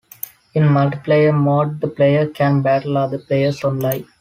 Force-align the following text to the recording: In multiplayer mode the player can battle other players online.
In 0.55 0.63
multiplayer 0.63 1.31
mode 1.31 1.79
the 1.79 1.87
player 1.87 2.25
can 2.27 2.63
battle 2.63 2.97
other 2.97 3.19
players 3.19 3.63
online. 3.63 4.05